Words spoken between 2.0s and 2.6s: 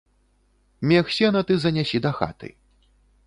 дахаты.